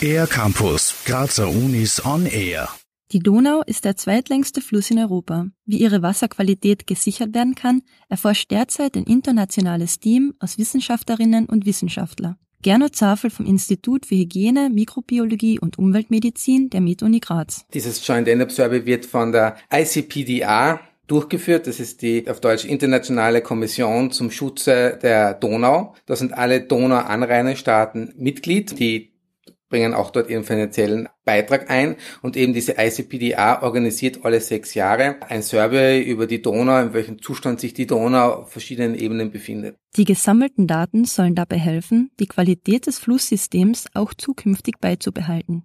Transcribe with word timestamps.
Air 0.00 0.26
Campus, 0.26 0.94
Grazer 1.04 1.48
Unis 1.48 2.04
on 2.04 2.26
Air. 2.26 2.68
Die 3.12 3.20
Donau 3.20 3.62
ist 3.66 3.84
der 3.84 3.96
zweitlängste 3.96 4.60
Fluss 4.60 4.90
in 4.90 4.98
Europa. 4.98 5.46
Wie 5.64 5.78
ihre 5.78 6.02
Wasserqualität 6.02 6.86
gesichert 6.86 7.34
werden 7.34 7.54
kann, 7.54 7.82
erforscht 8.08 8.50
derzeit 8.50 8.96
ein 8.96 9.04
internationales 9.04 10.00
Team 10.00 10.34
aus 10.38 10.58
Wissenschaftlerinnen 10.58 11.46
und 11.46 11.66
Wissenschaftler. 11.66 12.36
Gernot 12.62 12.96
Zafel 12.96 13.30
vom 13.30 13.46
Institut 13.46 14.06
für 14.06 14.16
Hygiene, 14.16 14.70
Mikrobiologie 14.70 15.60
und 15.60 15.78
Umweltmedizin 15.78 16.68
der 16.70 16.80
MedUni 16.80 17.20
Graz. 17.20 17.64
Dieses 17.72 18.04
Joint 18.04 18.26
End-Up 18.26 18.50
Survey 18.50 18.86
wird 18.86 19.06
von 19.06 19.30
der 19.30 19.56
ICPDA 19.72 20.80
durchgeführt. 21.06 21.66
Das 21.66 21.80
ist 21.80 22.02
die 22.02 22.28
auf 22.28 22.40
Deutsch 22.40 22.64
Internationale 22.64 23.42
Kommission 23.42 24.10
zum 24.10 24.30
Schutze 24.30 24.98
der 25.02 25.34
Donau. 25.34 25.94
Da 26.06 26.16
sind 26.16 26.32
alle 26.32 26.60
Donau-Anrainerstaaten 26.60 28.14
Mitglied. 28.16 28.78
Die 28.78 29.16
bringen 29.68 29.94
auch 29.94 30.10
dort 30.10 30.30
ihren 30.30 30.44
finanziellen 30.44 31.08
Beitrag 31.24 31.70
ein 31.70 31.96
und 32.22 32.36
eben 32.36 32.52
diese 32.52 32.76
ICPDA 32.78 33.62
organisiert 33.62 34.24
alle 34.24 34.40
sechs 34.40 34.74
Jahre 34.74 35.16
ein 35.28 35.42
Survey 35.42 36.02
über 36.02 36.26
die 36.26 36.40
Donau, 36.40 36.80
in 36.80 36.92
welchem 36.92 37.20
Zustand 37.20 37.60
sich 37.60 37.74
die 37.74 37.86
Donau 37.86 38.42
auf 38.42 38.52
verschiedenen 38.52 38.94
Ebenen 38.94 39.30
befindet. 39.30 39.76
Die 39.96 40.04
gesammelten 40.04 40.66
Daten 40.66 41.04
sollen 41.04 41.34
dabei 41.34 41.58
helfen, 41.58 42.10
die 42.20 42.26
Qualität 42.26 42.86
des 42.86 42.98
Flusssystems 42.98 43.86
auch 43.94 44.14
zukünftig 44.14 44.76
beizubehalten. 44.80 45.64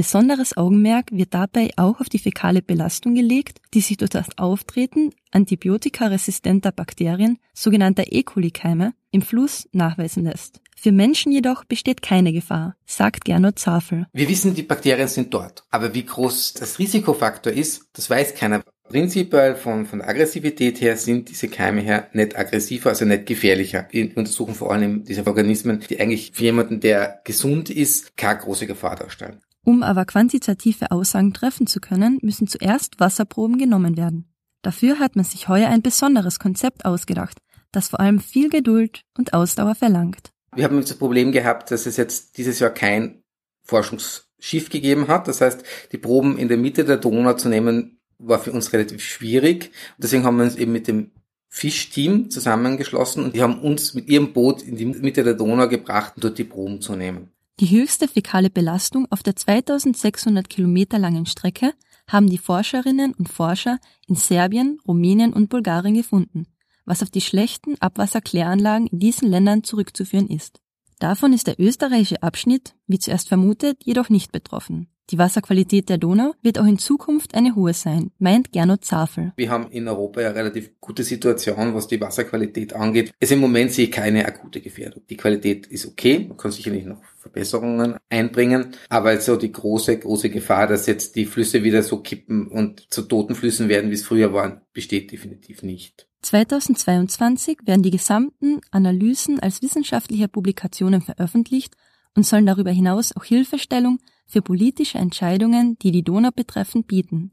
Besonderes 0.00 0.56
Augenmerk 0.56 1.08
wird 1.12 1.34
dabei 1.34 1.72
auch 1.76 2.00
auf 2.00 2.08
die 2.08 2.18
fäkale 2.18 2.62
Belastung 2.62 3.14
gelegt, 3.14 3.58
die 3.74 3.82
sich 3.82 3.98
durch 3.98 4.08
das 4.08 4.28
Auftreten 4.38 5.12
antibiotikaresistenter 5.30 6.72
Bakterien, 6.72 7.38
sogenannter 7.52 8.04
E. 8.10 8.22
coli-Keime, 8.22 8.94
im 9.10 9.20
Fluss 9.20 9.68
nachweisen 9.72 10.24
lässt. 10.24 10.62
Für 10.74 10.90
Menschen 10.90 11.32
jedoch 11.32 11.64
besteht 11.64 12.00
keine 12.00 12.32
Gefahr, 12.32 12.76
sagt 12.86 13.26
Gernot 13.26 13.58
Zafel. 13.58 14.06
Wir 14.14 14.26
wissen, 14.26 14.54
die 14.54 14.62
Bakterien 14.62 15.06
sind 15.06 15.34
dort. 15.34 15.64
Aber 15.70 15.92
wie 15.92 16.06
groß 16.06 16.54
das 16.54 16.78
Risikofaktor 16.78 17.52
ist, 17.52 17.82
das 17.92 18.08
weiß 18.08 18.36
keiner. 18.36 18.62
Prinzipiell 18.88 19.54
von, 19.54 19.84
von 19.84 19.98
der 19.98 20.08
Aggressivität 20.08 20.80
her 20.80 20.96
sind 20.96 21.28
diese 21.28 21.48
Keime 21.48 21.82
her 21.82 22.08
nicht 22.14 22.38
aggressiver, 22.38 22.88
also 22.88 23.04
nicht 23.04 23.26
gefährlicher. 23.26 23.86
Wir 23.90 24.16
untersuchen 24.16 24.54
vor 24.54 24.72
allem 24.72 25.04
diese 25.04 25.26
Organismen, 25.26 25.84
die 25.90 26.00
eigentlich 26.00 26.30
für 26.32 26.44
jemanden, 26.44 26.80
der 26.80 27.20
gesund 27.24 27.68
ist, 27.68 28.16
keine 28.16 28.40
große 28.40 28.66
Gefahr 28.66 28.96
darstellen. 28.96 29.40
Um 29.64 29.82
aber 29.82 30.04
quantitative 30.04 30.90
Aussagen 30.90 31.34
treffen 31.34 31.66
zu 31.66 31.80
können, 31.80 32.18
müssen 32.22 32.46
zuerst 32.46 32.98
Wasserproben 32.98 33.58
genommen 33.58 33.96
werden. 33.96 34.32
Dafür 34.62 34.98
hat 34.98 35.16
man 35.16 35.24
sich 35.24 35.48
heuer 35.48 35.68
ein 35.68 35.82
besonderes 35.82 36.38
Konzept 36.38 36.84
ausgedacht, 36.84 37.38
das 37.72 37.88
vor 37.88 38.00
allem 38.00 38.20
viel 38.20 38.50
Geduld 38.50 39.02
und 39.16 39.32
Ausdauer 39.32 39.74
verlangt. 39.74 40.32
Wir 40.54 40.64
haben 40.64 40.80
das 40.80 40.94
Problem 40.94 41.32
gehabt, 41.32 41.70
dass 41.70 41.86
es 41.86 41.96
jetzt 41.96 42.36
dieses 42.36 42.58
Jahr 42.58 42.70
kein 42.70 43.22
Forschungsschiff 43.62 44.68
gegeben 44.68 45.08
hat. 45.08 45.28
Das 45.28 45.40
heißt, 45.40 45.62
die 45.92 45.98
Proben 45.98 46.36
in 46.38 46.48
der 46.48 46.56
Mitte 46.56 46.84
der 46.84 46.96
Donau 46.96 47.34
zu 47.34 47.48
nehmen, 47.48 48.00
war 48.18 48.38
für 48.38 48.52
uns 48.52 48.72
relativ 48.72 49.02
schwierig. 49.02 49.72
Deswegen 49.98 50.24
haben 50.24 50.36
wir 50.36 50.44
uns 50.44 50.56
eben 50.56 50.72
mit 50.72 50.88
dem 50.88 51.12
Fischteam 51.48 52.30
zusammengeschlossen 52.30 53.24
und 53.24 53.34
die 53.34 53.42
haben 53.42 53.60
uns 53.60 53.94
mit 53.94 54.08
ihrem 54.08 54.32
Boot 54.32 54.62
in 54.62 54.76
die 54.76 54.86
Mitte 54.86 55.24
der 55.24 55.34
Donau 55.34 55.68
gebracht, 55.68 56.14
um 56.16 56.20
dort 56.20 56.38
die 56.38 56.44
Proben 56.44 56.80
zu 56.80 56.94
nehmen. 56.94 57.32
Die 57.60 57.70
höchste 57.70 58.08
fäkale 58.08 58.50
Belastung 58.50 59.06
auf 59.10 59.22
der 59.22 59.36
2600 59.36 60.48
Kilometer 60.48 60.98
langen 60.98 61.26
Strecke 61.26 61.74
haben 62.08 62.28
die 62.28 62.38
Forscherinnen 62.38 63.12
und 63.14 63.28
Forscher 63.28 63.78
in 64.08 64.14
Serbien, 64.14 64.78
Rumänien 64.86 65.32
und 65.32 65.48
Bulgarien 65.48 65.94
gefunden 65.94 66.46
was 66.90 67.02
auf 67.04 67.10
die 67.10 67.20
schlechten 67.20 67.80
Abwasserkläranlagen 67.80 68.88
in 68.88 68.98
diesen 68.98 69.28
Ländern 69.28 69.62
zurückzuführen 69.62 70.28
ist. 70.28 70.60
Davon 70.98 71.32
ist 71.32 71.46
der 71.46 71.60
österreichische 71.60 72.22
Abschnitt, 72.22 72.74
wie 72.88 72.98
zuerst 72.98 73.28
vermutet, 73.28 73.78
jedoch 73.84 74.08
nicht 74.08 74.32
betroffen. 74.32 74.88
Die 75.10 75.18
Wasserqualität 75.18 75.88
der 75.88 75.98
Donau 75.98 76.34
wird 76.40 76.60
auch 76.60 76.66
in 76.66 76.78
Zukunft 76.78 77.34
eine 77.34 77.56
hohe 77.56 77.74
sein, 77.74 78.12
meint 78.20 78.52
Gernot 78.52 78.84
Zafel. 78.84 79.32
Wir 79.36 79.50
haben 79.50 79.68
in 79.72 79.88
Europa 79.88 80.20
ja 80.20 80.30
relativ 80.30 80.78
gute 80.80 81.02
Situation, 81.02 81.74
was 81.74 81.88
die 81.88 82.00
Wasserqualität 82.00 82.74
angeht. 82.74 83.12
Es 83.18 83.32
im 83.32 83.40
Moment 83.40 83.72
sehe 83.72 83.86
ich 83.86 83.90
keine 83.90 84.24
akute 84.24 84.60
Gefährdung. 84.60 85.02
Die 85.10 85.16
Qualität 85.16 85.66
ist 85.66 85.86
okay, 85.86 86.26
man 86.28 86.36
kann 86.36 86.52
sicherlich 86.52 86.84
noch 86.84 87.02
Verbesserungen 87.18 87.96
einbringen, 88.08 88.68
aber 88.88 89.20
so 89.20 89.34
die 89.34 89.50
große, 89.50 89.98
große 89.98 90.30
Gefahr, 90.30 90.68
dass 90.68 90.86
jetzt 90.86 91.16
die 91.16 91.26
Flüsse 91.26 91.64
wieder 91.64 91.82
so 91.82 91.98
kippen 91.98 92.46
und 92.46 92.86
zu 92.92 93.02
toten 93.02 93.34
Flüssen 93.34 93.68
werden, 93.68 93.90
wie 93.90 93.94
es 93.94 94.04
früher 94.04 94.32
waren, 94.32 94.60
besteht 94.72 95.10
definitiv 95.10 95.64
nicht. 95.64 96.06
2022 96.22 97.58
werden 97.64 97.82
die 97.82 97.90
gesamten 97.90 98.60
Analysen 98.70 99.40
als 99.40 99.60
wissenschaftliche 99.60 100.28
Publikationen 100.28 101.02
veröffentlicht 101.02 101.74
und 102.14 102.24
sollen 102.24 102.46
darüber 102.46 102.70
hinaus 102.70 103.16
auch 103.16 103.24
Hilfestellung 103.24 103.98
für 104.30 104.42
politische 104.42 104.98
Entscheidungen, 104.98 105.78
die 105.80 105.90
die 105.90 106.02
Donau 106.02 106.30
betreffen, 106.34 106.84
bieten. 106.84 107.32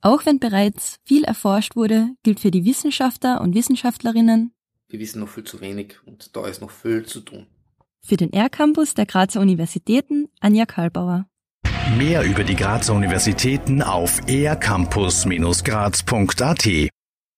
Auch 0.00 0.26
wenn 0.26 0.38
bereits 0.38 0.96
viel 1.04 1.24
erforscht 1.24 1.76
wurde, 1.76 2.10
gilt 2.22 2.40
für 2.40 2.50
die 2.50 2.64
Wissenschaftler 2.64 3.40
und 3.40 3.54
Wissenschaftlerinnen, 3.54 4.54
wir 4.94 5.00
wissen 5.00 5.20
noch 5.20 5.28
viel 5.28 5.42
zu 5.42 5.60
wenig 5.60 5.96
und 6.06 6.36
da 6.36 6.46
ist 6.46 6.60
noch 6.60 6.70
viel 6.70 7.04
zu 7.04 7.20
tun. 7.20 7.48
Für 8.06 8.16
den 8.16 8.32
R-Campus 8.32 8.94
der 8.94 9.06
Grazer 9.06 9.40
Universitäten 9.40 10.28
Anja 10.38 10.66
Karlbauer. 10.66 11.26
Mehr 11.98 12.22
über 12.22 12.44
die 12.44 12.54
Grazer 12.54 12.94
Universitäten 12.94 13.82
auf 13.82 14.20
ercampus-graz.at 14.28 16.68